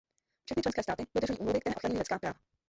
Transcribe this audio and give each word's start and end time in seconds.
Všechny 0.45 0.61
členské 0.63 0.83
státy 0.83 1.05
dodržují 1.15 1.39
úmluvy, 1.39 1.59
které 1.59 1.75
ochraňují 1.75 1.97
lidská 1.99 2.19
práva. 2.19 2.39